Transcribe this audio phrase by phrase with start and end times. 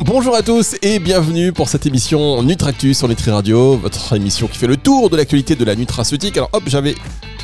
[0.00, 4.58] Bonjour à tous et bienvenue pour cette émission Nutractus sur Nutri Radio, votre émission qui
[4.58, 6.36] fait le tour de l'actualité de la nutraceutique.
[6.36, 6.94] Alors hop, j'avais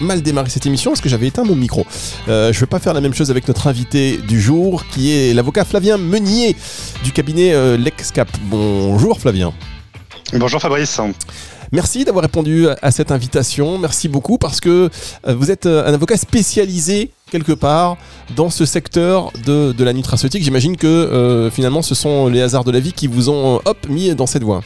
[0.00, 1.86] mal démarré cette émission parce que j'avais éteint mon micro.
[2.28, 5.12] Euh, je ne vais pas faire la même chose avec notre invité du jour qui
[5.12, 6.56] est l'avocat Flavien Meunier
[7.04, 8.28] du cabinet euh, LexCap.
[8.42, 9.52] Bonjour Flavien.
[10.32, 11.00] Bonjour Fabrice.
[11.72, 13.78] Merci d'avoir répondu à cette invitation.
[13.78, 14.90] Merci beaucoup parce que
[15.28, 17.96] euh, vous êtes un avocat spécialisé quelque part
[18.36, 20.42] dans ce secteur de, la nutraceutique.
[20.42, 23.60] J'imagine que euh, finalement ce sont les hasards de la vie qui vous ont euh,
[23.64, 24.62] hop, mis dans cette voie.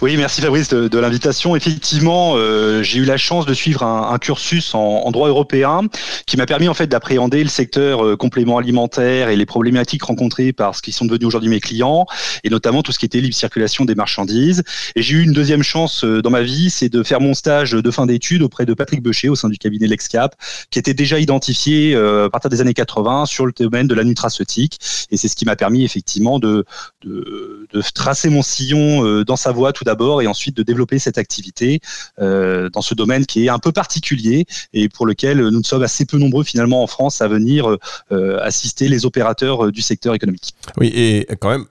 [0.00, 1.54] Oui, merci Fabrice de, l'invitation.
[1.54, 5.82] Effectivement, euh, j'ai eu la chance de suivre un, cursus en, droit européen
[6.26, 10.52] qui m'a permis en fait d'appréhender le secteur euh, complément alimentaire et les problématiques rencontrées
[10.52, 12.06] par ce qui sont devenus aujourd'hui mes clients,
[12.44, 14.62] et notamment tout ce qui était libre circulation des marchandises.
[14.96, 17.72] Et j'ai eu une deuxième chance euh, dans ma vie, c'est de faire mon stage
[17.72, 20.34] de fin d'études auprès de Patrick Becher au sein du cabinet Lexcap,
[20.70, 24.78] qui était déjà identifié à partir des années 80 sur le domaine de la nutraceutique.
[25.10, 26.64] Et c'est ce qui m'a permis effectivement de,
[27.04, 31.18] de, de tracer mon sillon dans sa voie tout d'abord et ensuite de développer cette
[31.18, 31.80] activité
[32.20, 36.04] euh, dans ce domaine qui est un peu particulier et pour lequel nous sommes assez
[36.04, 37.76] peu nombreux finalement en France à venir
[38.10, 40.54] euh, assister les opérateurs du secteur économique.
[40.76, 41.66] Oui, et quand même,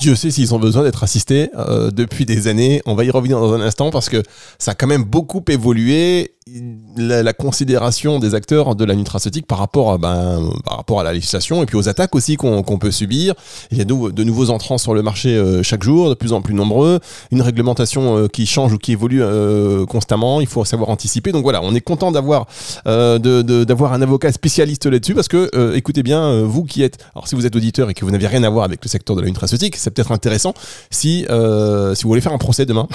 [0.00, 2.82] Dieu sait s'ils ont besoin d'être assistés euh, depuis des années.
[2.86, 4.22] On va y revenir dans un instant parce que
[4.58, 6.34] ça a quand même beaucoup évolué
[6.96, 11.12] la, considération des acteurs de la nutraceutique par rapport à, ben, par rapport à la
[11.12, 13.34] législation et puis aux attaques aussi qu'on peut subir.
[13.70, 16.32] Il y a de, de, nouveaux entrants sur le marché euh, chaque jour, de plus
[16.32, 20.40] en plus nombreux, une réglementation euh, qui change ou qui évolue euh, constamment.
[20.40, 21.32] Il faut savoir anticiper.
[21.32, 22.46] Donc voilà, on est content d'avoir
[22.84, 27.46] d'avoir un avocat spécialiste là-dessus parce que écoutez bien, vous qui êtes, alors si vous
[27.46, 29.76] êtes auditeur et que vous n'avez rien à voir avec le secteur de la nutraceutique,
[29.88, 30.54] c'est peut-être intéressant
[30.90, 32.88] si si vous voulez faire un procès demain.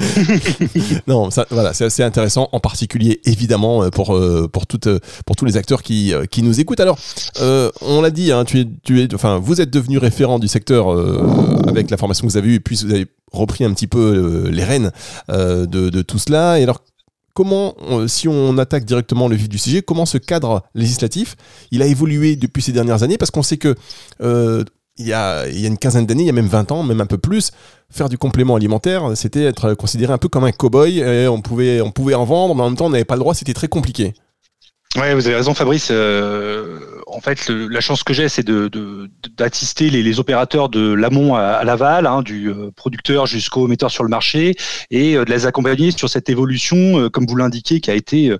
[1.06, 4.98] non, ça, voilà, c'est assez intéressant, en particulier évidemment euh, pour euh, pour toutes euh,
[5.26, 6.80] pour tous les acteurs qui qui nous écoutent.
[6.80, 6.98] Alors,
[7.40, 10.88] on l'a dit, hein, tu es tu es, enfin, vous êtes devenu référent du secteur
[11.68, 14.48] avec la formation que vous avez eue, et puis vous avez repris un petit peu
[14.50, 14.90] les rênes
[15.28, 16.58] de, de tout cela.
[16.58, 16.80] Et alors,
[17.34, 17.74] comment,
[18.06, 21.36] si on attaque directement le vif du sujet, comment ce cadre législatif,
[21.70, 23.18] il a évolué depuis ces dernières années?
[23.18, 23.74] Parce qu'on sait que
[25.00, 27.18] il y, a, une quinzaine d'années, il y a même 20 ans, même un peu
[27.18, 27.50] plus,
[27.90, 31.02] faire du complément alimentaire, c'était être considéré un peu comme un cow-boy.
[31.28, 33.34] on pouvait, on pouvait en vendre, mais en même temps, on n'avait pas le droit,
[33.34, 34.14] c'était très compliqué.
[34.96, 35.88] Ouais, vous avez raison, Fabrice.
[35.92, 36.80] Euh,
[37.12, 38.70] en fait, la chance que j'ai, c'est de,
[39.36, 44.04] d'assister les, les, opérateurs de l'amont à, l'aval, hein, du euh, producteur jusqu'au metteur sur
[44.04, 44.54] le marché,
[44.90, 48.34] et euh, de les accompagner sur cette évolution, comme vous l'indiquez, qui a été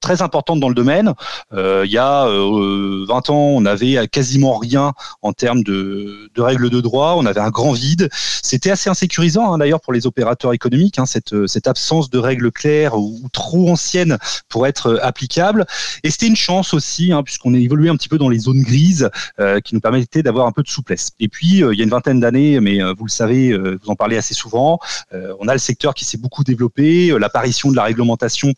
[0.00, 1.14] très importante dans le domaine.
[1.52, 6.80] il y a 20 ans, on avait quasiment rien en termes de, de, règles de
[6.80, 7.14] droit.
[7.16, 8.08] On avait un grand vide.
[8.12, 12.50] C'était assez insécurisant, hein, d'ailleurs, pour les opérateurs économiques, hein, cette, cette absence de règles
[12.50, 15.66] claires ou, ou trop anciennes pour être applicables.
[16.02, 18.62] Et c'était une chance aussi, hein, puisqu'on a évolué un petit peu dans les zones
[18.62, 19.10] grises
[19.40, 21.10] euh, qui nous permettaient d'avoir un peu de souplesse.
[21.20, 23.90] Et puis, euh, il y a une vingtaine d'années, mais euh, vous le savez, vous
[23.90, 24.78] en parlez assez souvent,
[25.12, 28.52] on a le secteur qui s'est beaucoup développé, l'apparition de la réglementation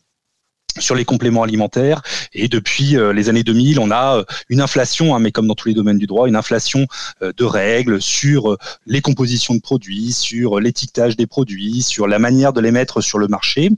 [0.79, 2.01] sur les compléments alimentaires.
[2.33, 5.73] Et depuis les années 2000, on a une inflation, hein, mais comme dans tous les
[5.73, 6.87] domaines du droit, une inflation
[7.21, 12.61] de règles sur les compositions de produits, sur l'étiquetage des produits, sur la manière de
[12.61, 13.69] les mettre sur le marché.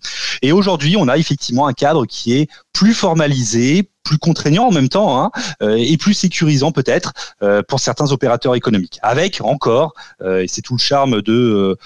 [0.41, 4.89] Et aujourd'hui, on a effectivement un cadre qui est plus formalisé, plus contraignant en même
[4.89, 5.31] temps hein,
[5.61, 7.13] et plus sécurisant peut-être
[7.67, 8.99] pour certains opérateurs économiques.
[9.01, 9.93] Avec encore,
[10.25, 11.77] et c'est tout le charme de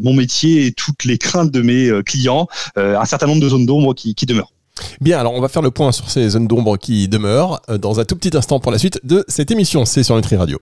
[0.00, 3.94] mon métier et toutes les craintes de mes clients, un certain nombre de zones d'ombre
[3.94, 4.52] qui demeurent.
[5.00, 8.00] Bien, alors on va faire le point sur ces zones d'ombre qui demeurent euh, dans
[8.00, 9.84] un tout petit instant pour la suite de cette émission.
[9.84, 10.58] C'est sur Nutri Radio.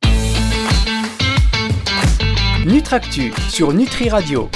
[2.66, 4.48] Nutractu sur Nutri Radio.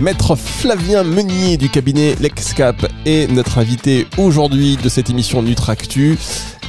[0.00, 6.16] Maître Flavien Meunier du cabinet Lexcap est notre invité aujourd'hui de cette émission Nutractu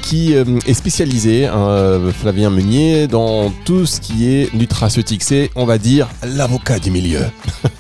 [0.02, 5.23] qui euh, est spécialisé, hein, euh, Flavien Meunier, dans tout ce qui est nutraceutique.
[5.23, 7.22] C'est, on va dire, l'avocat du milieu.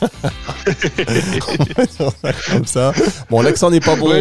[2.51, 2.93] Comme ça.
[3.29, 4.11] Bon, l'accent n'est pas bon.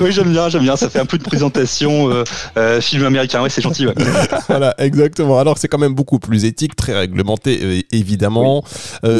[0.00, 0.76] Oui, j'aime bien, j'aime bien.
[0.76, 2.24] Ça fait un peu de présentation
[2.56, 3.42] euh, film américain.
[3.42, 3.86] Oui, c'est gentil.
[4.48, 5.38] voilà, exactement.
[5.38, 8.64] Alors, c'est quand même beaucoup plus éthique, très réglementé, évidemment.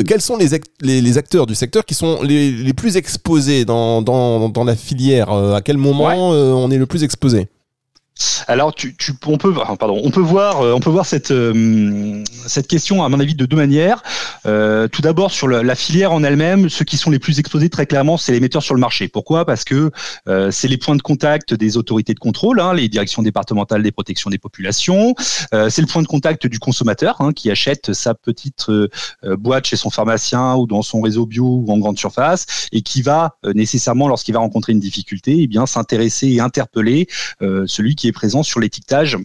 [0.06, 0.48] quels sont les,
[0.82, 5.62] les, acteurs du secteur qui sont les, plus exposés dans, dans, dans la filière À
[5.62, 7.48] quel moment on est le plus exposé?
[8.46, 12.22] Alors, tu, tu, on peut, voir, euh, cette euh,
[12.68, 14.02] question à mon avis de deux manières.
[14.46, 17.86] Euh, tout d'abord sur la, filière en elle-même, ceux qui sont les plus exposés très
[17.86, 19.08] clairement, c'est les metteurs sur le marché.
[19.08, 19.44] Pourquoi?
[19.44, 19.90] Parce que
[20.50, 24.30] c'est les points de contact des autorités de contrôle, hein, les directions départementales des protections
[24.30, 25.14] des populations.
[25.50, 28.66] c'est le point de contact du consommateur hein, qui achète sa petite
[29.24, 33.02] boîte chez son pharmacien ou dans son réseau bio ou en grande surface et qui
[33.02, 37.08] va nécessairement, lorsqu'il va rencontrer une difficulté, eh bien s'intéresser et interpeller
[37.40, 39.18] celui qui est présent sur l'étiquetage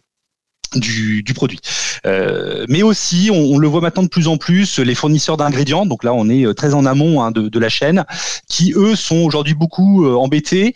[0.76, 1.60] du, du, produit.
[2.06, 6.04] Euh, mais aussi, on, le voit maintenant de plus en plus, les fournisseurs d'ingrédients, donc
[6.04, 8.06] là on est euh, très en amont hein, de, la chaîne,
[8.48, 10.74] qui eux sont aujourd'hui beaucoup euh, embêtés,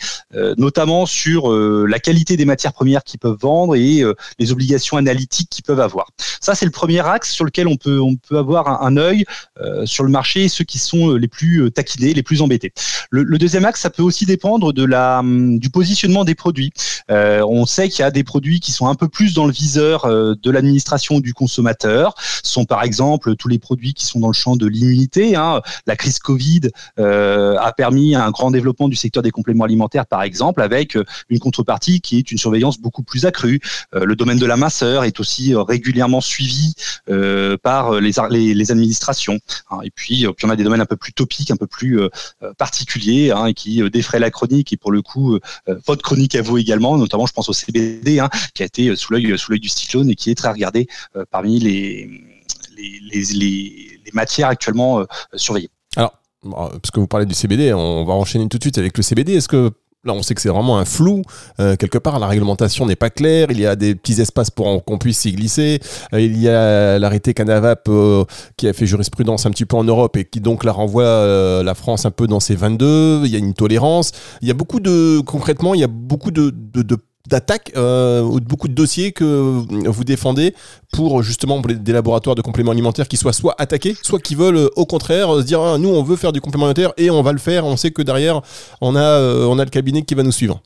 [0.58, 4.04] notamment sur la qualité des matières premières qu'ils peuvent vendre et
[4.40, 6.08] les obligations analytiques qu'ils peuvent avoir.
[6.42, 9.26] Ça c'est le premier axe sur lequel on peut, on peut avoir un, un œil
[9.86, 12.74] sur le marché, ceux qui sont les plus taquinés, les plus embêtés.
[13.12, 16.74] Le, le, deuxième axe, ça peut aussi dépendre de la, hum, du positionnement des produits.
[17.10, 19.83] on sait qu'il y a des produits qui sont un peu plus dans le viseur
[19.84, 24.34] euh, de l'administration du consommateur sont par exemple tous les produits qui sont dans le
[24.34, 25.36] champ de l'immunité.
[25.36, 25.62] Hein.
[25.88, 26.62] La crise Covid
[27.00, 31.06] euh, a permis un grand développement du secteur des compléments alimentaires, par exemple, avec euh,
[31.30, 33.60] une contrepartie qui est une surveillance beaucoup plus accrue.
[33.94, 36.74] le domaine de la minceur est aussi régulièrement suivi
[37.62, 39.40] par les, administrations.
[39.70, 39.80] Hein.
[39.84, 42.00] Et puis, puis, on a des domaines un peu plus topiques, un peu plus
[42.58, 44.74] particuliers, hein, et qui défraient la chronique.
[44.74, 45.40] Et pour le coup,
[45.88, 48.22] votre chronique à vous également, notamment, je pense au CBD,
[48.54, 52.10] qui a été sous l'œil du cyclone et qui est très regardé euh, parmi les,
[54.14, 55.06] matières actuellement euh,
[55.36, 55.72] surveillées.
[55.96, 59.04] Alors, parce que vous parlez du CBD, on va enchaîner tout de suite avec le
[59.04, 59.36] CBD.
[59.36, 59.72] Est-ce que
[60.06, 61.22] Là, on sait que c'est vraiment un flou.
[61.62, 63.48] Euh, quelque part, la réglementation n'est pas claire.
[63.52, 65.80] Il y a des petits espaces pour qu'on puisse s'y glisser.
[66.12, 67.90] il y a l'arrêté Canavap
[68.58, 71.74] qui a fait jurisprudence un petit peu en Europe et qui donc la renvoie la
[71.74, 73.22] France un peu dans ses 22.
[73.24, 74.12] Il y a une tolérance.
[74.42, 76.52] Il y a beaucoup de, concrètement, il y a beaucoup de
[77.30, 80.54] d'attaques euh, ou de beaucoup de dossiers que vous défendez
[80.92, 84.70] pour justement des laboratoires de compléments alimentaires qui soient soit attaqués, soit qui veulent euh,
[84.76, 87.32] au contraire se dire ah, nous on veut faire du complément alimentaire et on va
[87.32, 88.42] le faire, on sait que derrière
[88.82, 90.62] on a, euh, on a le cabinet qui va nous suivre.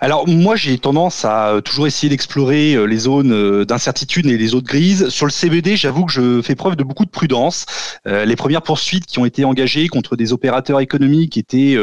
[0.00, 4.38] Alors moi j'ai tendance à euh, toujours essayer d'explorer euh, les zones euh, d'incertitude et
[4.38, 5.08] les zones grises.
[5.08, 7.66] Sur le CBD, j'avoue que je fais preuve de beaucoup de prudence.
[8.06, 11.76] les premières poursuites qui ont été engagées contre des opérateurs économiques étaient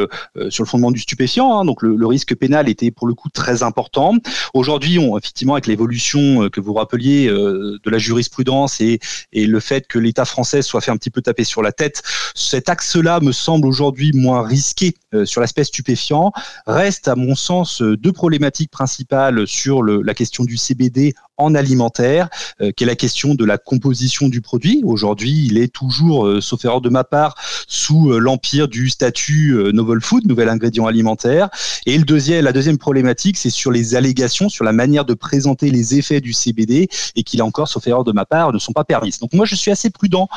[0.50, 3.64] sur le fondement du stupéfiant, hein, donc le, risque pénal était pour le coup très
[3.64, 4.14] important.
[4.54, 9.00] Aujourd'hui, effectivement, avec l'évolution que vous rappeliez de la jurisprudence et
[9.34, 12.04] le fait que l'État français soit fait un petit peu taper sur la tête,
[12.34, 14.96] cet axe-là me semble aujourd'hui moins risqué
[15.26, 16.32] sur l'aspect stupéfiant.
[16.68, 22.30] Reste à mon sens deux problématiques principales sur la question du CBD en alimentaire,
[22.62, 24.82] euh, qui est la question de la composition du produit.
[24.86, 27.36] Aujourd'hui, il est toujours, euh, sauf erreur de ma part,
[27.68, 31.50] sous euh, l'empire du statut novel food, nouvel ingrédient alimentaire.
[31.86, 35.72] Et le deuxième, la deuxième problématique, c'est sur les allégations, sur la manière de présenter
[35.72, 38.74] les effets du CBD, et qui là encore, sauf erreur de ma part, ne sont
[38.74, 39.20] pas permises.
[39.20, 40.28] Donc moi, je suis assez prudent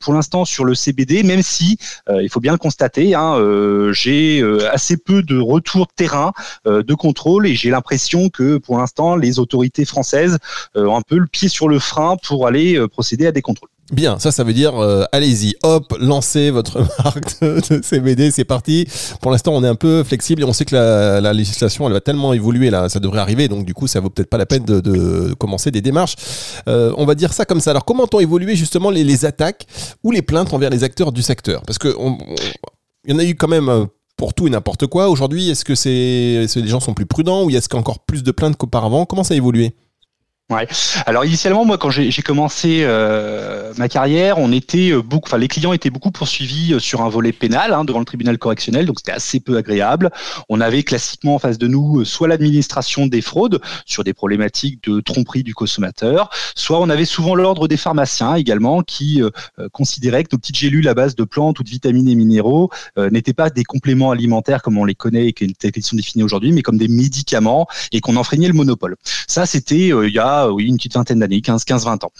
[0.00, 1.78] pour l'instant sur le CBD, même si
[2.10, 3.36] il faut bien le constater, hein,
[3.92, 6.32] j'ai assez peu de retours terrain
[6.66, 10.37] de contrôle et j'ai l'impression que pour l'instant les autorités françaises
[10.74, 13.68] ont un peu le pied sur le frein pour aller euh, procéder à des contrôles.
[13.90, 18.86] Bien, ça, ça veut dire, euh, allez-y, hop, lancez votre marque de, CBD, c'est parti.
[19.22, 22.02] Pour l'instant, on est un peu flexible et on sait que la, législation, elle va
[22.02, 24.64] tellement évoluer là, ça devrait arriver, donc du coup, ça vaut peut-être pas la peine
[24.64, 26.16] de, commencer des démarches.
[26.68, 27.70] Euh, on va dire ça comme ça.
[27.70, 29.66] Alors, comment ont évolué justement les, attaques
[30.04, 31.62] ou les plaintes envers les acteurs du secteur?
[31.62, 31.88] Parce que
[33.06, 33.88] il y en a eu quand même
[34.18, 35.08] pour tout et n'importe quoi.
[35.08, 38.22] Aujourd'hui, est-ce que c'est, les gens sont plus prudents ou est-ce qu'il y encore plus
[38.22, 39.06] de plaintes qu'auparavant?
[39.06, 39.74] Comment ça a évolué?
[40.50, 40.66] Ouais.
[41.04, 45.46] Alors initialement, moi, quand j'ai commencé euh, ma carrière, on était euh, beaucoup, enfin les
[45.46, 48.98] clients étaient beaucoup poursuivis euh, sur un volet pénal hein, devant le tribunal correctionnel, donc
[48.98, 50.10] c'était assez peu agréable.
[50.48, 55.00] On avait classiquement en face de nous soit l'administration des fraudes sur des problématiques de
[55.00, 59.20] tromperie du consommateur, soit on avait souvent l'ordre des pharmaciens également qui
[59.72, 63.34] considéraient que nos petites gélules à base de plantes ou de vitamines et minéraux n'étaient
[63.34, 66.78] pas des compléments alimentaires comme on les connaît et qui sont définis aujourd'hui, mais comme
[66.78, 68.96] des médicaments et qu'on enfreignait le monopole.
[69.26, 72.12] Ça, c'était il y a oui, une petite vingtaine d'années, 15, 15, 20 ans.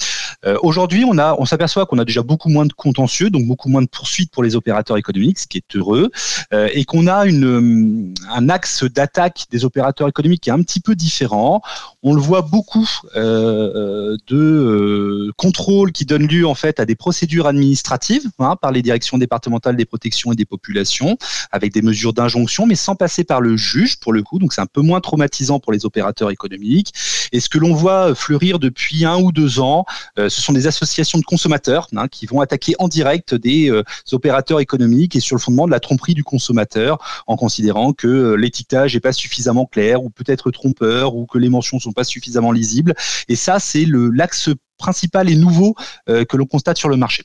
[0.44, 3.82] Euh, aujourd'hui, on on s'aperçoit qu'on a déjà beaucoup moins de contentieux, donc beaucoup moins
[3.82, 6.10] de poursuites pour les opérateurs économiques, ce qui est heureux,
[6.52, 10.80] euh, et qu'on a une, un axe d'attaque des opérateurs économiques qui est un petit
[10.80, 11.60] peu différent.
[12.02, 17.46] On le voit beaucoup euh, de contrôles qui donnent lieu en fait à des procédures
[17.46, 21.16] administratives hein, par les directions départementales des protections et des populations,
[21.50, 24.38] avec des mesures d'injonction, mais sans passer par le juge pour le coup.
[24.38, 26.92] Donc c'est un peu moins traumatisant pour les opérateurs économiques.
[27.32, 29.84] Et ce que l'on voit fleurir depuis un ou deux ans,
[30.16, 33.70] ce sont des associations de consommateurs hein, qui vont attaquer en direct des
[34.12, 38.94] opérateurs économiques et sur le fondement de la tromperie du consommateur, en considérant que l'étiquetage
[38.94, 42.94] n'est pas suffisamment clair ou peut-être trompeur ou que les mentions sont pas suffisamment lisibles.
[43.28, 45.74] Et ça, c'est l'axe principal et nouveau
[46.06, 47.24] que l'on constate sur le marché.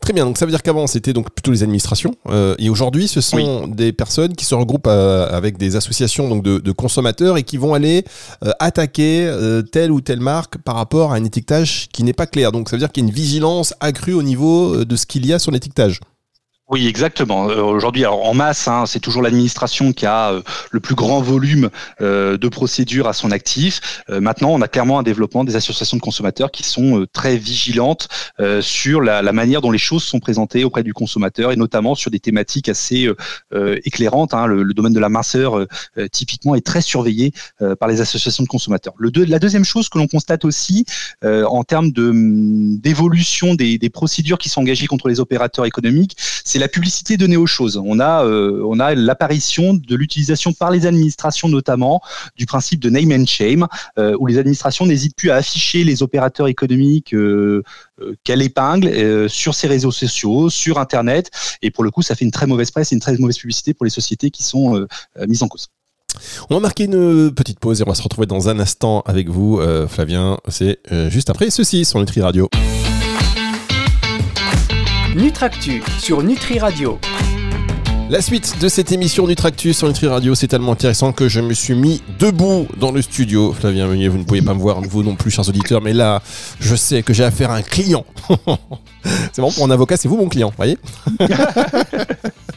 [0.00, 3.08] Très bien, donc ça veut dire qu'avant c'était donc plutôt les administrations euh, et aujourd'hui
[3.08, 7.42] ce sont des personnes qui se regroupent euh, avec des associations donc de, consommateurs et
[7.42, 8.04] qui vont aller
[8.44, 9.30] euh, attaquer
[9.72, 12.52] telle ou telle marque par rapport à un étiquetage qui n'est pas clair.
[12.52, 15.26] Donc ça veut dire qu'il y a une vigilance accrue au niveau de ce qu'il
[15.26, 16.00] y a sur l'étiquetage.
[16.72, 17.50] Oui, exactement.
[17.50, 21.68] Euh, aujourd'hui, en masse, hein, c'est toujours l'administration qui a euh, le plus grand volume
[22.00, 24.02] euh, de procédures à son actif.
[24.08, 28.08] maintenant, on a clairement un développement des associations de consommateurs qui sont très vigilantes
[28.60, 32.20] sur la, manière dont les choses sont présentées auprès du consommateur et notamment sur des
[32.20, 33.08] thématiques assez
[33.84, 34.34] éclairantes.
[34.34, 34.46] Hein.
[34.46, 35.66] Le, domaine de la minceur,
[36.10, 37.32] typiquement, est très surveillé
[37.78, 38.94] par les associations de consommateurs.
[38.98, 40.84] Le la deuxième chose que l'on constate aussi
[41.22, 46.68] en termes d'évolution des, des procédures qui sont engagées contre les opérateurs économiques, c'est la
[46.68, 47.80] publicité donnée aux choses.
[47.82, 52.00] On a, euh, on a l'apparition de l'utilisation par les administrations notamment
[52.36, 53.66] du principe de name and shame,
[53.98, 57.62] euh, où les administrations n'hésitent plus à afficher les opérateurs économiques euh,
[58.24, 61.30] qu'elles épinglent sur ces réseaux sociaux, sur Internet,
[61.62, 63.74] et pour le coup, ça fait une très mauvaise presse et une très mauvaise publicité
[63.74, 64.86] pour les sociétés qui sont
[65.26, 65.68] mises en cause.
[66.48, 69.28] On va marquer une petite pause et on va se retrouver dans un instant avec
[69.28, 70.38] vous, Flavien.
[70.48, 72.48] C'est juste après ceci sur Nutri Radio.
[75.16, 76.96] Nutractu sur Nutri Radio.
[78.08, 81.52] La suite de cette émission Nutractu sur Nutri Radio, c'est tellement intéressant que je me
[81.52, 83.52] suis mis debout dans le studio.
[83.52, 86.22] Flavien Meunier, vous ne pouvez pas me voir, vous non plus, chers auditeurs, mais là,
[86.60, 88.04] je sais que j'ai affaire à un client.
[89.32, 90.78] c'est bon, pour un avocat, c'est vous mon client, voyez?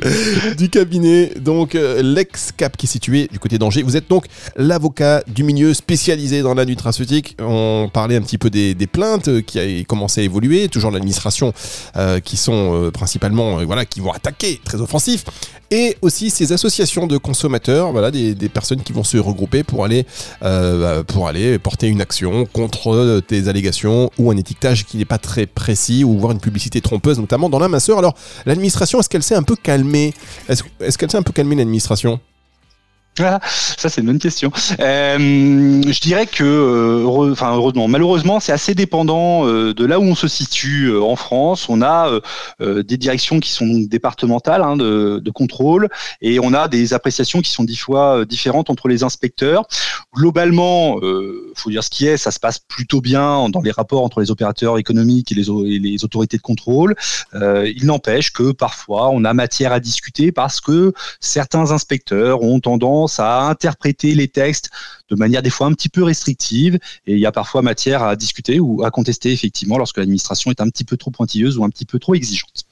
[0.57, 3.83] du cabinet, donc euh, l'ex-cap qui est situé du côté d'Angers.
[3.83, 7.35] Vous êtes donc l'avocat du milieu spécialisé dans la nutraceutique.
[7.39, 11.53] On parlait un petit peu des, plaintes qui a commencé à évoluer, toujours l'administration
[11.95, 15.23] euh, qui sont euh, principalement, voilà, qui vont attaquer, très offensifs,
[15.73, 20.05] et aussi ces associations de consommateurs, voilà, des, personnes qui vont se regrouper pour aller,
[20.41, 25.17] bah, pour aller porter une action contre des allégations ou un étiquetage qui n'est pas
[25.17, 27.97] très précis ou voir une publicité trompeuse, notamment dans la masseur.
[27.97, 28.13] Alors,
[28.45, 30.13] l'administration, est-ce qu'elle s'est un peu calmée?
[30.47, 32.19] Est-ce qu'elle s'est un peu calmée, l'administration?
[33.19, 34.51] Ah, ça c'est une bonne question.
[34.79, 40.15] Euh, je dirais que, euh, heureusement, malheureusement, c'est assez dépendant euh, de là où on
[40.15, 41.69] se situe en France.
[41.69, 42.19] On a
[42.59, 45.89] des directions qui sont départementales hein, de, contrôle
[46.21, 49.65] et on a des appréciations qui sont dix fois différentes entre les inspecteurs.
[50.15, 50.99] Globalement,
[51.55, 54.31] faut dire ce qui est, ça se passe plutôt bien dans les rapports entre les
[54.31, 56.95] opérateurs économiques et les autorités de contrôle.
[57.33, 63.02] il n'empêche que parfois on a matière à discuter parce que certains inspecteurs ont tendance
[63.19, 64.69] à interpréter les textes
[65.09, 68.15] de manière des fois un petit peu restrictive et il y a parfois matière à
[68.15, 71.69] discuter ou à contester effectivement lorsque l'administration est un petit peu trop pointilleuse ou un
[71.69, 72.65] petit peu trop exigeante.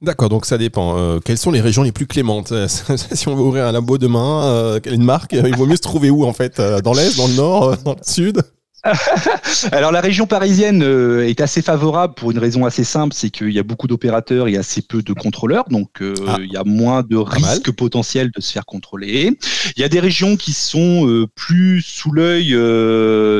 [0.00, 0.96] D'accord, donc ça dépend.
[0.96, 2.52] Euh, quelles sont les régions les plus clémentes?
[3.12, 6.10] Si on veut ouvrir un labo demain, euh, une marque, il vaut mieux se trouver
[6.10, 6.60] où en fait?
[6.60, 8.42] Euh, Dans l'est, dans le nord, dans le sud?
[9.72, 13.50] Alors la région parisienne euh, est assez favorable pour une raison assez simple, c'est qu'il
[13.50, 16.36] y a beaucoup d'opérateurs et assez peu de contrôleurs, donc euh, ah.
[16.40, 19.36] il y a moins de risques potentiels de se faire contrôler.
[19.76, 22.48] Il y a des régions qui sont euh, plus sous l'œil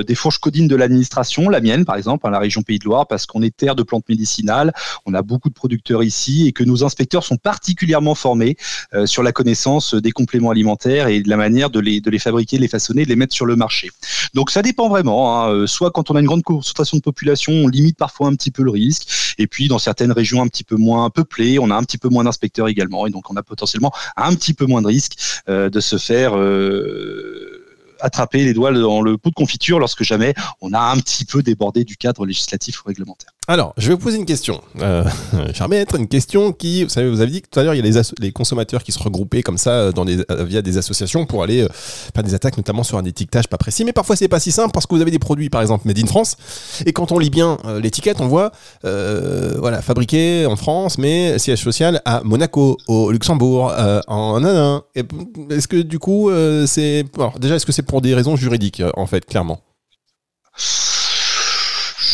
[0.04, 3.06] des fourches codines de l'administration, la mienne par exemple, hein, la région Pays de Loire,
[3.06, 4.72] parce qu'on est terre de plantes médicinales,
[5.06, 8.56] on a beaucoup de producteurs ici et que nos inspecteurs sont particulièrement formés
[9.04, 12.56] sur la connaissance des compléments alimentaires et de la manière de les, de les fabriquer,
[12.56, 13.90] de les façonner, de les mettre sur le marché.
[14.34, 15.27] Donc ça dépend vraiment.
[15.28, 15.50] Hein.
[15.50, 18.50] Euh, soit quand on a une grande concentration de population, on limite parfois un petit
[18.50, 19.34] peu le risque.
[19.38, 22.08] Et puis dans certaines régions un petit peu moins peuplées, on a un petit peu
[22.08, 23.06] moins d'inspecteurs également.
[23.06, 25.16] Et donc on a potentiellement un petit peu moins de risque
[25.48, 27.64] euh, de se faire euh,
[28.00, 31.42] attraper les doigts dans le pot de confiture lorsque jamais on a un petit peu
[31.42, 33.37] débordé du cadre législatif ou réglementaire.
[33.50, 34.60] Alors, je vais vous poser une question.
[34.82, 35.02] Euh,
[35.54, 37.98] J'aimerais une question qui, vous savez, vous avez dit que tout à l'heure, il y
[37.98, 41.62] a les, consommateurs qui se regroupaient comme ça euh, euh, via des associations pour aller
[41.62, 43.86] euh, faire des attaques, notamment sur un étiquetage pas précis.
[43.86, 45.98] Mais parfois, c'est pas si simple parce que vous avez des produits, par exemple, made
[45.98, 46.36] in France,
[46.84, 48.52] et quand on lit bien l'étiquette, on voit,
[48.82, 53.72] voilà, fabriqué en France, mais siège social à Monaco, au Luxembourg,
[54.08, 54.82] en un.
[54.94, 56.30] Est-ce que du coup,
[56.66, 57.06] c'est,
[57.38, 59.60] déjà, est-ce que c'est pour des raisons juridiques, en fait, clairement?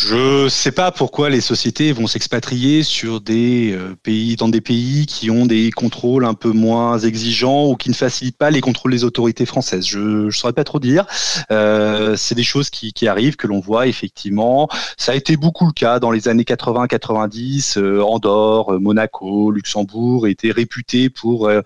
[0.07, 5.07] Je sais pas pourquoi les sociétés vont s'expatrier sur des euh, pays, dans des pays
[5.07, 8.91] qui ont des contrôles un peu moins exigeants ou qui ne facilitent pas les contrôles
[8.91, 9.87] des autorités françaises.
[9.87, 11.07] Je ne saurais pas trop dire.
[11.49, 14.69] Euh, c'est des choses qui, qui arrivent, que l'on voit effectivement.
[14.95, 17.79] Ça a été beaucoup le cas dans les années 80-90.
[17.79, 21.61] Euh, Andorre, Monaco, Luxembourg étaient réputés pour euh,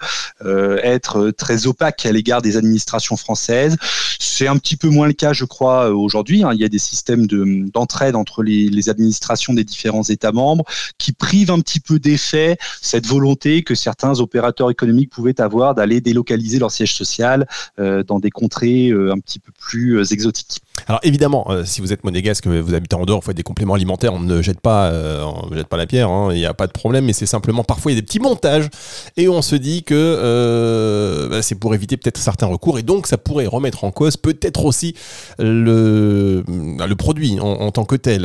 [0.46, 3.75] euh, être très opaques à l'égard des administrations françaises.
[4.17, 6.43] C'est un petit peu moins le cas, je crois, aujourd'hui.
[6.43, 6.51] Hein.
[6.53, 10.64] Il y a des systèmes d'entraide entre entre les, administrations des différents États membres,
[10.98, 16.02] qui prive un petit peu d'effet cette volonté que certains opérateurs économiques pouvaient avoir d'aller
[16.02, 17.48] délocaliser leur siège social
[17.80, 20.62] euh, dans des contrées euh, un petit peu plus euh, exotiques.
[20.88, 24.14] Alors évidemment, si vous êtes monégasque, vous habitez en dehors, vous faites des compléments alimentaires,
[24.14, 24.92] on ne jette pas,
[25.26, 27.26] on ne jette pas la pierre, hein, il n'y a pas de problème, mais c'est
[27.26, 28.70] simplement parfois il y a des petits montages
[29.18, 33.18] et on se dit que bah, c'est pour éviter peut-être certains recours et donc ça
[33.18, 34.96] pourrait remettre en cause peut-être aussi
[35.38, 38.19] le, le produit en tant que tel,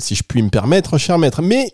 [0.00, 1.42] si je puis me permettre, cher maître.
[1.42, 1.72] Mais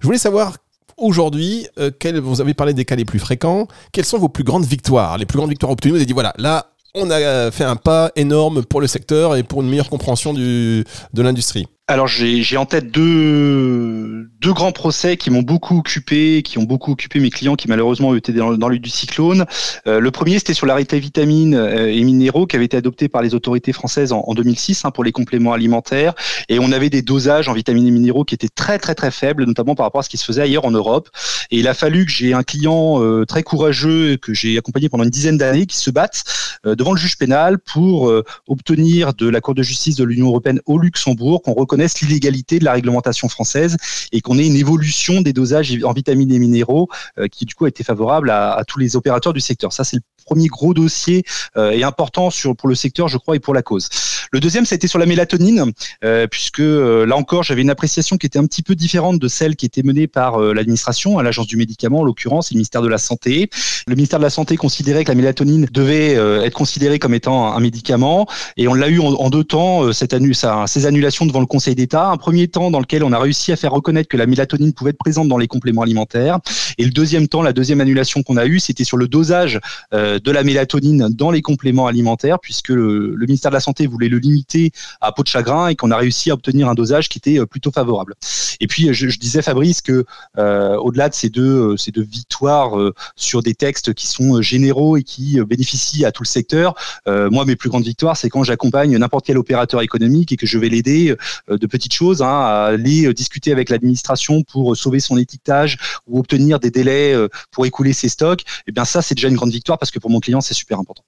[0.00, 0.56] je voulais savoir
[0.96, 4.64] aujourd'hui, euh, vous avez parlé des cas les plus fréquents, quelles sont vos plus grandes
[4.64, 7.76] victoires Les plus grandes victoires obtenues, vous avez dit voilà, là, on a fait un
[7.76, 10.84] pas énorme pour le secteur et pour une meilleure compréhension de
[11.14, 11.66] l'industrie.
[11.90, 16.92] Alors j'ai en tête deux, deux grands procès qui m'ont beaucoup occupé, qui ont beaucoup
[16.92, 19.46] occupé mes clients qui malheureusement ont été dans, dans du cyclone.
[19.86, 23.22] Euh, le premier c'était sur l'arrêté vitamines euh, et minéraux qui avait été adopté par
[23.22, 26.12] les autorités françaises en, en 2006 hein, pour les compléments alimentaires
[26.50, 29.46] et on avait des dosages en vitamines et minéraux qui étaient très très très faibles,
[29.46, 31.08] notamment par rapport à ce qui se faisait ailleurs en Europe.
[31.50, 35.04] Et il a fallu que j'ai un client euh, très courageux que j'ai accompagné pendant
[35.04, 36.24] une dizaine d'années qui se batte
[36.64, 38.12] devant le juge pénal pour
[38.48, 42.64] obtenir de la Cour de justice de l'Union européenne au Luxembourg qu'on reconnaisse l'illégalité de
[42.64, 43.76] la réglementation française
[44.12, 47.64] et qu'on ait une évolution des dosages en vitamines et minéraux euh, qui du coup
[47.64, 49.72] a été favorable à, tous les opérateurs du secteur.
[49.72, 51.24] Ça c'est le premier gros dossier
[51.56, 53.88] euh, et important sur, pour le secteur, je crois, et pour la cause.
[54.30, 55.72] Le deuxième, ça a été sur la mélatonine,
[56.04, 59.56] euh, puisque là encore, j'avais une appréciation qui était un petit peu différente de celle
[59.56, 62.88] qui était menée par l'administration, à l'agence du médicament, en l'occurrence, et le ministère de
[62.88, 63.48] la Santé.
[63.86, 66.12] Le ministère de la Santé considérait que la mélatonine devait
[66.44, 68.26] être considérée comme étant un médicament,
[68.58, 71.74] et on l'a eu en, deux temps, cette annu ça, ces annulations devant le Conseil
[71.74, 72.08] d'État.
[72.08, 74.90] Un premier temps dans lequel on a réussi à faire reconnaître que la mélatonine pouvait
[74.90, 76.38] être présente dans les compléments alimentaires.
[76.76, 79.60] Et le deuxième temps, la deuxième annulation qu'on a eue, c'était sur le dosage
[79.92, 84.08] euh, de la mélatonine dans les compléments alimentaires, puisque le, ministère de la Santé voulait
[84.08, 87.18] le limiter à peau de chagrin et qu'on a réussi à obtenir un dosage qui
[87.18, 88.14] était euh, plutôt favorable.
[88.60, 90.04] Et puis, je, disais, Fabrice, que
[90.38, 92.72] euh, au-delà de ces deux, ces deux victoires
[93.16, 96.74] sur des textes qui sont généraux et qui bénéficient à tout le secteur,
[97.06, 100.58] moi, mes plus grandes victoires, c'est quand j'accompagne n'importe quel opérateur économique et que je
[100.58, 101.14] vais l'aider
[101.48, 106.60] de petites choses, hein, à aller discuter avec l'administration pour sauver son étiquetage ou obtenir
[106.60, 109.50] des délais euh, pour écouler ses stocks, et eh bien ça c'est déjà une grande
[109.50, 111.02] victoire parce que pour mon client c'est super important.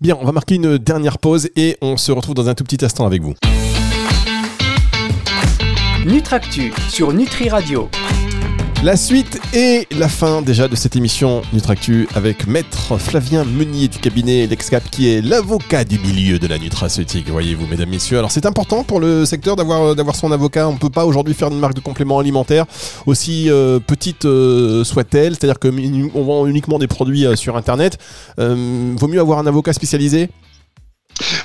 [0.00, 2.84] Bien, on va marquer une dernière pause et on se retrouve dans un tout petit
[2.84, 3.34] instant avec vous.
[6.04, 7.90] Nutractu sur Nutri Radio.
[8.86, 13.98] La suite et la fin déjà de cette émission Nutractu avec Maître Flavien Meunier du
[13.98, 18.18] cabinet Lexcap qui est l'avocat du milieu de la nutraceutique, voyez-vous mesdames, messieurs.
[18.18, 20.68] Alors c'est important pour le secteur d'avoir, euh, son avocat.
[20.68, 22.64] On ne peut pas aujourd'hui faire une marque de complément alimentaire
[23.06, 27.98] aussi euh, petite euh, soit-elle, c'est-à-dire qu'on vend uniquement des produits sur Internet.
[28.38, 30.30] vaut mieux avoir un avocat spécialisé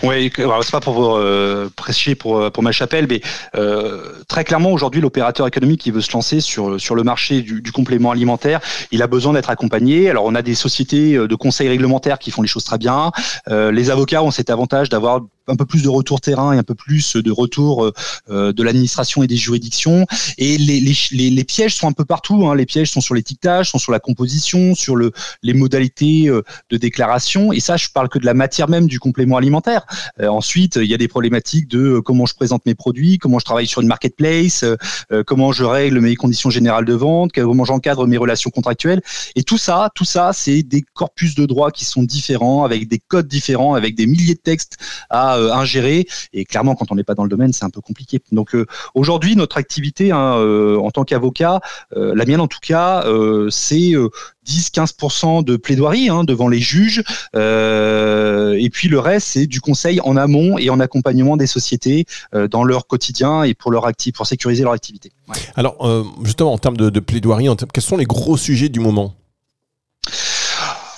[0.03, 3.21] oui, c'est pas pour euh, prêcher pour, euh, pour ma chapelle, mais
[3.55, 7.61] euh, très clairement aujourd'hui l'opérateur économique qui veut se lancer sur, sur le marché du,
[7.61, 8.59] du complément alimentaire,
[8.91, 10.09] il a besoin d'être accompagné.
[10.09, 13.11] Alors on a des sociétés de conseils réglementaires qui font les choses très bien.
[13.49, 16.63] Euh, les avocats ont cet avantage d'avoir un peu plus de retour terrain et un
[16.63, 17.93] peu plus de retour euh,
[18.29, 20.05] euh, de l'administration et des juridictions.
[20.37, 22.47] Et les, les, les, pièges sont un peu partout.
[22.47, 22.55] Hein.
[22.55, 25.11] Les pièges sont sur l'étiquetage, sont sur la composition, sur le,
[25.43, 27.51] les modalités euh, de déclaration.
[27.51, 29.85] Et ça, je parle que de la matière même du complément alimentaire.
[30.19, 33.67] ensuite, il y a des problématiques de comment je présente mes produits, comment je travaille
[33.67, 34.63] sur une marketplace,
[35.25, 39.01] comment je règle mes conditions générales de vente, comment j'encadre mes relations contractuelles.
[39.35, 42.99] Et tout ça, tout ça, c'est des corpus de droit qui sont différents, avec des
[42.99, 44.77] codes différents, avec des milliers de textes
[45.09, 46.07] à euh, ingérer.
[46.33, 48.19] Et clairement, quand on n'est pas dans le domaine, c'est un peu compliqué.
[48.31, 48.65] Donc euh,
[48.95, 51.61] aujourd'hui, notre activité hein, euh, en tant qu'avocat,
[51.95, 53.03] la mienne en tout cas,
[53.49, 53.93] c'est
[54.47, 57.03] 10-15% de plaidoirie hein, devant les juges.
[57.33, 62.05] et puis le reste, c'est du conseil en amont et en accompagnement des sociétés
[62.49, 65.11] dans leur quotidien et pour, leur acti pour sécuriser leur activité.
[65.55, 69.15] Alors, justement, en termes de, de plaidoirie, quels sont les gros sujets du moment?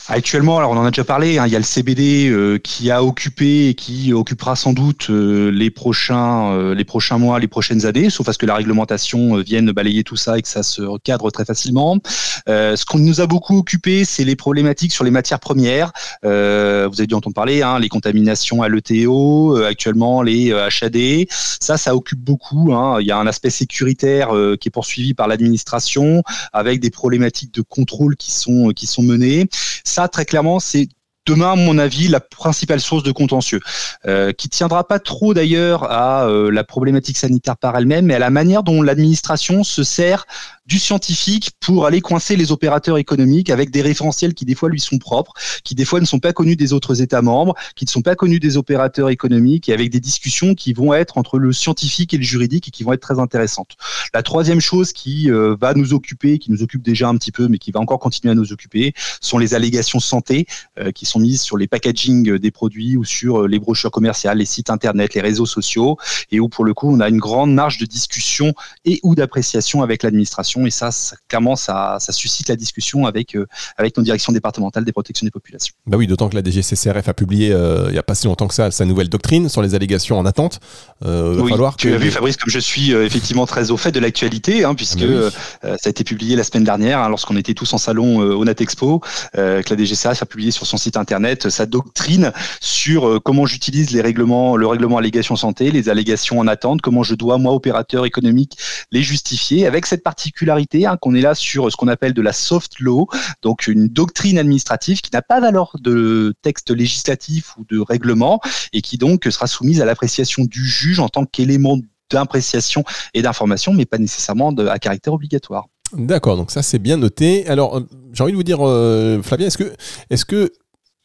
[0.10, 2.92] Actuellement, alors on en a déjà parlé, hein, il y a le CBD euh, qui
[2.92, 7.48] a occupé et qui occupera sans doute euh, les prochains euh, les prochains mois, les
[7.48, 10.62] prochaines années, sauf à ce que la réglementation vienne balayer tout ça et que ça
[10.62, 12.00] se recadre très facilement.
[12.48, 15.94] ce qu'on nous a beaucoup occupé, c'est les problématiques sur les matières premières.
[16.24, 21.28] vous avez dû entendre parler, hein, les contaminations à l'ETO, actuellement les HAD.
[21.30, 22.74] Ça, ça occupe beaucoup.
[22.74, 22.98] Hein.
[23.00, 27.62] Il y a un aspect sécuritaire qui est poursuivi par l'administration avec des problématiques de
[27.62, 29.48] contrôle qui sont qui sont menées.
[29.94, 30.88] Ça, très clairement, c'est
[31.26, 33.60] demain, à mon avis, la principale source de contentieux,
[34.06, 38.20] euh, qui tiendra pas trop d'ailleurs à euh, la problématique sanitaire par elle-même, mais à
[38.20, 40.26] la manière dont l'administration se sert
[40.66, 44.80] du scientifique pour aller coincer les opérateurs économiques avec des référentiels qui des fois lui
[44.80, 45.34] sont propres,
[45.64, 48.16] qui des fois ne sont pas connus des autres États membres, qui ne sont pas
[48.16, 52.18] connus des opérateurs économiques, et avec des discussions qui vont être entre le scientifique et
[52.18, 53.76] le juridique et qui vont être très intéressantes.
[54.14, 57.48] La troisième chose qui euh, va nous occuper, qui nous occupe déjà un petit peu,
[57.48, 60.46] mais qui va encore continuer à nous occuper, sont les allégations santé
[60.80, 64.38] euh, qui sont mises sur les packaging des produits ou sur euh, les brochures commerciales,
[64.38, 65.98] les sites internet, les réseaux sociaux,
[66.32, 68.54] et où pour le coup on a une grande marge de discussion
[68.86, 73.48] et ou d'appréciation avec l'administration et ça, ça clairement, ça, suscite la discussion avec, euh,
[73.78, 75.74] avec nos directions départementales des protections des populations.
[75.88, 78.48] Bah oui, d'autant que la DGCCRF a publié euh, il n'y a pas si longtemps
[78.48, 80.60] que ça sa nouvelle doctrine sur les allégations en attente.
[81.06, 84.64] Euh, oui, tu l'as vu Fabrice, comme je suis effectivement très au fait de l'actualité,
[84.64, 85.30] hein, puisque ah
[85.64, 88.46] bah ça a été publié la semaine dernière, hein, lorsqu'on était tous en salon au
[88.46, 89.02] Natexpo,
[89.34, 91.03] que la DGCRF a publié sur son site internet
[91.50, 96.82] sa doctrine sur comment j'utilise les règlements, le règlement allégation santé, les allégations en attente,
[96.82, 98.58] comment je dois, moi, opérateur économique,
[98.92, 102.34] les justifier, avec cette particularité Hein, qu'on est là sur ce qu'on appelle de la
[102.34, 103.08] soft law,
[103.42, 108.40] donc une doctrine administrative qui n'a pas valeur de texte législatif ou de règlement
[108.74, 111.78] et qui donc sera soumise à l'appréciation du juge en tant qu'élément
[112.12, 115.68] d'appréciation et d'information, mais pas nécessairement à caractère obligatoire.
[115.94, 117.48] D'accord, donc ça c'est bien noté.
[117.48, 119.74] Alors euh, j'ai envie de vous dire, euh, Flavien, est-ce que,
[120.10, 120.52] est-ce que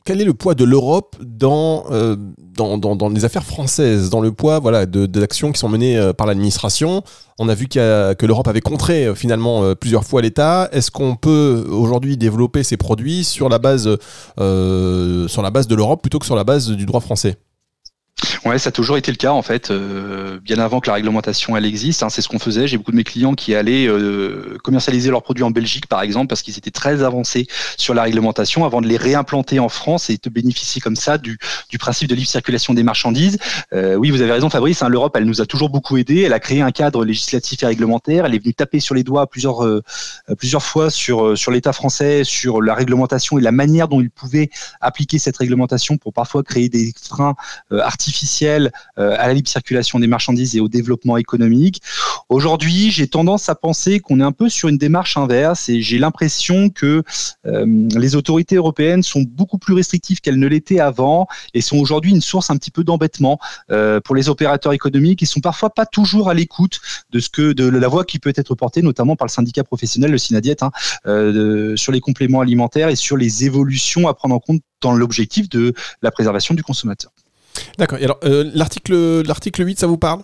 [0.09, 2.17] quel est le poids de l'Europe dans, euh,
[2.57, 6.27] dans, dans, les affaires françaises, dans le poids voilà, d'actions qui sont menées euh, par
[6.27, 7.03] l'administration?
[7.39, 10.71] On a vu que l'Europe avait contré euh, finalement plusieurs fois l'État.
[10.73, 13.85] Est-ce qu'on peut aujourd'hui développer ces produits sur la base
[14.39, 17.37] de l'Europe plutôt que sur la base du droit français?
[18.45, 21.57] Ouais, ça a toujours été le cas en fait, euh, bien avant que la réglementation
[21.57, 22.03] elle existe.
[22.03, 22.67] Hein, c'est ce qu'on faisait.
[22.67, 26.27] J'ai beaucoup de mes clients qui allaient euh, commercialiser leurs produits en Belgique, par exemple,
[26.29, 30.19] parce qu'ils étaient très avancés sur la réglementation avant de les réimplanter en France et
[30.23, 31.39] de bénéficier comme ça du,
[31.79, 33.39] principe de libre circulation des marchandises.
[33.73, 34.83] Euh, oui, vous avez raison, Fabrice.
[34.83, 36.23] Hein, L'Europe, elle nous a toujours beaucoup aidé.
[36.23, 38.27] Elle a créé un cadre législatif et réglementaire.
[38.27, 39.65] Elle est venue taper sur les doigts plusieurs
[40.39, 44.51] plusieurs fois sur sur l'État français, sur la réglementation et la manière dont il pouvait
[44.81, 47.35] appliquer cette réglementation pour parfois créer des freins
[47.71, 48.08] artificiels
[48.99, 51.81] euh, à la libre circulation des marchandises et au développement économique.
[52.29, 55.99] Aujourd'hui, j'ai tendance à penser qu'on est un peu sur une démarche inverse et j'ai
[55.99, 57.03] l'impression que
[57.47, 62.11] euh, les autorités européennes sont beaucoup plus restrictives qu'elles ne l'étaient avant et sont aujourd'hui
[62.11, 63.39] une source un petit peu d'embêtement
[63.71, 65.23] euh, pour les opérateurs économiques.
[65.23, 68.33] Ils sont parfois pas toujours à l'écoute de ce que de la voix qui peut
[68.35, 70.71] être portée, notamment par le syndicat professionnel, le Synadiet, hein,
[71.77, 75.75] sur les compléments alimentaires et sur les évolutions à prendre en compte dans l'objectif de
[76.03, 77.13] la préservation du consommateur.
[77.79, 77.99] D'accord.
[78.01, 80.23] alors, euh, l'article, l'article 8, ça vous parle?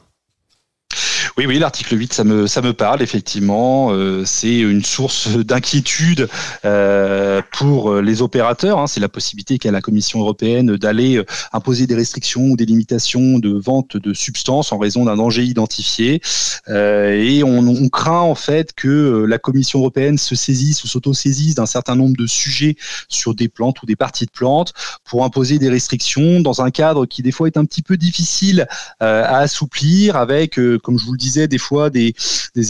[1.36, 3.92] Oui, oui, l'article 8, ça me, ça me parle, effectivement.
[3.92, 6.28] Euh, c'est une source d'inquiétude
[6.64, 8.78] euh, pour les opérateurs.
[8.78, 8.86] Hein.
[8.86, 13.38] C'est la possibilité qu'a la Commission européenne d'aller euh, imposer des restrictions ou des limitations
[13.38, 16.22] de vente de substances en raison d'un danger identifié.
[16.68, 20.88] Euh, et on, on, craint en fait que euh, la Commission européenne se saisisse ou
[20.88, 22.76] s'auto-saisisse d'un certain nombre de sujets
[23.08, 24.72] sur des plantes ou des parties de plantes
[25.04, 28.66] pour imposer des restrictions dans un cadre qui des fois est un petit peu difficile
[29.00, 32.14] à assouplir avec, comme je vous le disais, des fois des,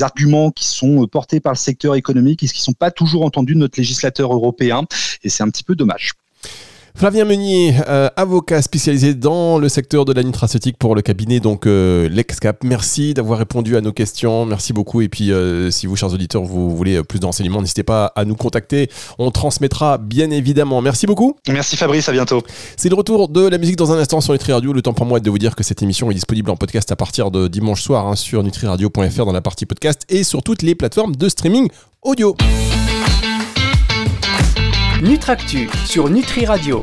[0.00, 3.54] arguments qui sont portés par le secteur économique et qui ne sont pas toujours entendus
[3.54, 4.84] de notre législateur européen.
[5.22, 6.12] Et c'est un petit peu dommage.
[6.96, 11.66] Flavien Meunier, euh, avocat spécialisé dans le secteur de la nutraceutique pour le cabinet donc
[11.66, 12.62] euh, l'Excap.
[12.62, 14.46] Merci d'avoir répondu à nos questions.
[14.46, 15.00] Merci beaucoup.
[15.00, 18.36] Et puis, euh, si vous, chers auditeurs, vous voulez plus d'enseignements, n'hésitez pas à nous
[18.36, 18.88] contacter.
[19.18, 20.80] On transmettra bien évidemment.
[20.82, 21.34] Merci beaucoup.
[21.48, 22.08] Merci Fabrice.
[22.08, 22.42] À bientôt.
[22.76, 24.72] C'est le retour de la musique dans un instant sur Nutri Radio.
[24.72, 26.96] Le temps pour moi de vous dire que cette émission est disponible en podcast à
[26.96, 30.76] partir de dimanche soir hein, sur nutriradio.fr dans la partie podcast et sur toutes les
[30.76, 31.68] plateformes de streaming
[32.02, 32.36] audio.
[35.04, 36.82] Nutractu sur Nutri Radio.